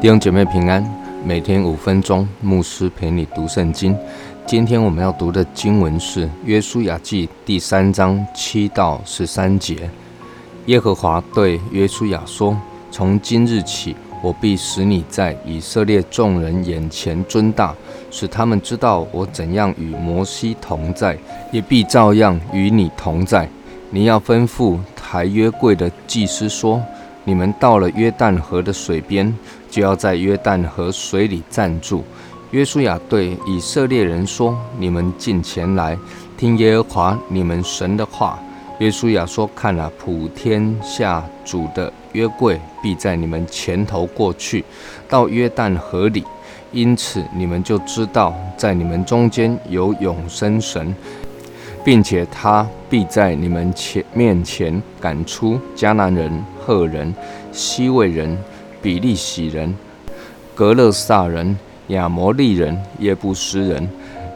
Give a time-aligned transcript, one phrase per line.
[0.00, 0.82] 弟兄姐妹平安，
[1.26, 3.94] 每天五分钟，牧师陪你读圣经。
[4.46, 9.90] 今天我们要读的经文是《约书亚记》第三章七到十三节。
[10.64, 12.56] 耶和华对约书亚说
[12.90, 17.74] ：“从今日起，我必使你在以色列众人眼前尊大，
[18.10, 21.14] 使他们知道我怎样与摩西同在，
[21.52, 23.46] 也必照样与你同在。
[23.90, 26.82] 你要吩咐抬约柜的祭司说。”
[27.24, 29.32] 你们到了约旦河的水边，
[29.70, 32.04] 就要在约旦河水里站住。
[32.50, 35.96] 约书亚对以色列人说：“你们进前来，
[36.36, 38.38] 听耶和华你们神的话。”
[38.80, 44.64] 约书亚说：“看了普天下主的约柜必在你们前头过去，
[45.08, 46.24] 到约旦河里，
[46.72, 50.94] 因此你们就知道，在你们中间有永生神。”
[51.84, 57.14] 并且他必在你们前面前赶出迦南人、赫人、
[57.52, 58.36] 西魏人、
[58.82, 59.74] 比利洗人、
[60.54, 61.56] 格勒萨人、
[61.88, 63.88] 亚摩利人、耶布斯人。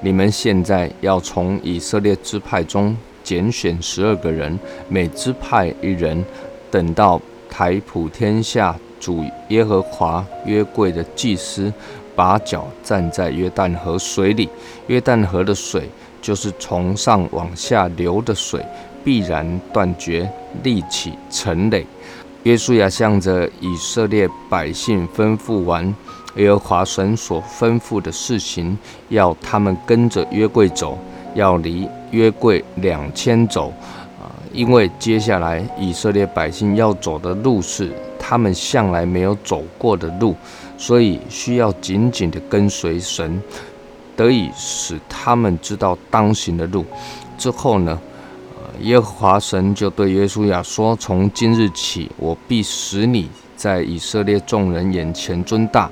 [0.00, 6.24] 你们现在要从以色列支派中拣选十二个人，每支派一人，
[6.70, 11.72] 等到台普天下主耶和华约柜的祭司
[12.16, 14.48] 把脚站在约旦河水里，
[14.88, 15.88] 约旦河的水。
[16.22, 18.64] 就是从上往下流的水
[19.04, 20.30] 必然断绝，
[20.62, 21.84] 立起成垒。
[22.44, 25.94] 约书亚向着以色列百姓吩咐完
[26.36, 28.78] 耶和华神所吩咐的事情，
[29.10, 30.98] 要他们跟着约柜走，
[31.34, 33.72] 要离约柜两千走
[34.20, 34.30] 啊！
[34.52, 40.34] 因为接下来以色列百姓要走的路是他们向来没有走过的路，
[40.76, 43.40] 所以需要紧紧的跟随神。
[44.16, 46.84] 得以使他们知道当行的路。
[47.38, 47.98] 之后呢，
[48.56, 55.90] 呃，耶和华神就对约书亚说：“从今日起，我必使你在以色列众人眼前尊大，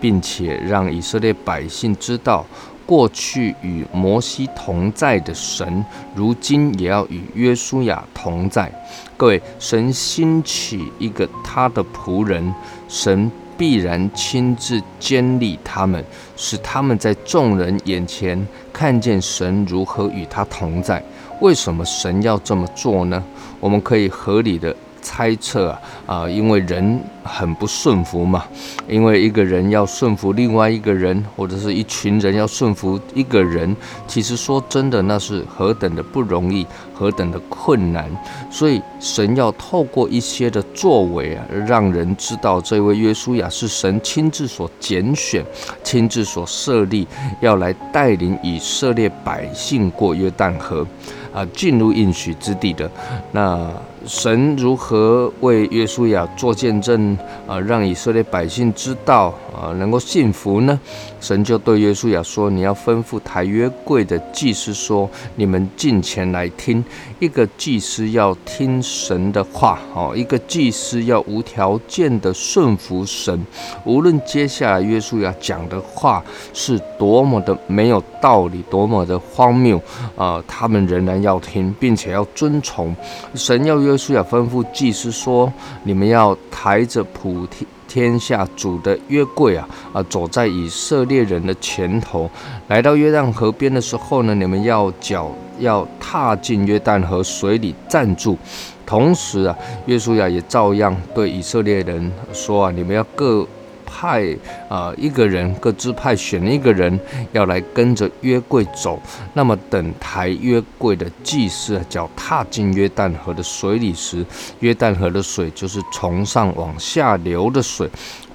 [0.00, 2.44] 并且让以色列百姓知道，
[2.86, 5.84] 过去与摩西同在的神，
[6.14, 8.70] 如今也要与约书亚同在。
[9.16, 12.54] 各位，神兴起一个他的仆人，
[12.88, 16.04] 神。”必然亲自监理他们，
[16.36, 21.02] 使他们在众人眼前看见神如何与他同在。
[21.40, 23.22] 为什么神要这么做呢？
[23.60, 24.74] 我们可以合理的。
[25.02, 28.44] 猜测啊啊，因为人很不顺服嘛，
[28.88, 33.76] 因为一个人要顺服另外一个人，或者是一群人要顺服一个人，
[34.06, 38.08] 其实说真的，那是何等的不容易，何等的困难。
[38.50, 45.44] 所以神要透过一些的作为啊，让人知道这位约书亚是神亲自所拣选、
[45.82, 47.06] 亲自所设立，
[47.40, 50.86] 要来带领以色列百姓过约旦河。
[51.32, 52.90] 啊，进入应许之地的
[53.30, 53.66] 那
[54.06, 60.78] 神如何为约书亚做见证啊，让以色列百姓知道啊，能够信服呢？
[61.20, 66.84] 神就对约书亚说：“你要吩咐抬约柜的祭司说，你们进前来听。
[67.20, 73.46] 一个祭司要听神的话，哦，一个祭司要无条件的顺服神，
[73.84, 79.80] 无论接下来约书亚讲的话是多么的没有道理，多么的荒谬
[80.16, 82.96] 啊，他们仍然。”要听，并且要遵从。
[83.34, 85.52] 神要约书亚吩咐祭司说
[85.84, 92.30] ：“你们要抬着普天天下主的约柜啊啊，走在以色列人的前头。
[92.68, 98.38] 来到约旦河边的时候呢，你们要脚要踏进约旦河水里站住。
[98.86, 103.46] 同时啊，约书亚也照样对以色列人说啊：你们要各。”
[103.92, 104.34] 派
[104.70, 106.98] 啊，一个人各自派选一个人，
[107.32, 108.98] 要来跟着约柜走。
[109.34, 114.24] 那么等抬约柜的祭司脚踏进约旦河的水里时，
[114.60, 117.86] 约旦河的水就是从上往下流的水。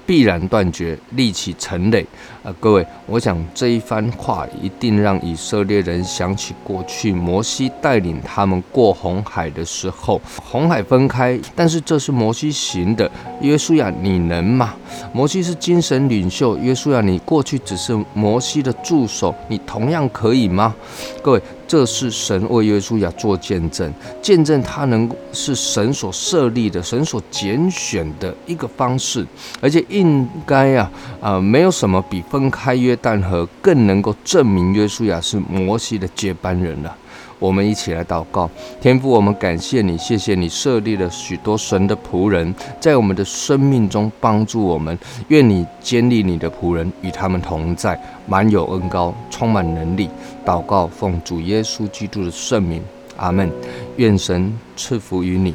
[0.06, 2.06] 必然断绝，立起城垒。
[2.42, 13.10] 啊，各位，我想这一番话一定让以色列人想起过去摩西带领他们过红海的时候，红海分开，但是这是摩西行的。
[13.40, 14.74] 约书亚，你能吗？
[15.12, 20.74] 摩西是精神领袖，约书亚，你过去只是摩西的助手，你同样可以吗？
[21.22, 21.42] 各位。
[21.68, 23.92] 这是神为约书亚做见证，
[24.22, 29.26] 见证他能是神所设立的、神所拣选的一个方式，
[29.60, 30.90] 而且应该啊
[31.20, 36.96] 啊，没有什么比分分开约旦河更能够证明约书亚是摩西的接班人了。
[37.40, 38.48] 我们一起来祷告，
[38.80, 44.96] 天父，我们感谢你，谢谢你设立了许多神的仆人，在我们的生命中帮助我们。
[45.28, 50.08] 愿你建立你的仆人，与他们同在，满有恩高，充满能力。
[50.44, 52.80] 祷告，奉主耶稣基督的圣名，
[53.16, 53.50] 阿门。
[53.96, 55.54] 愿神赐福于你。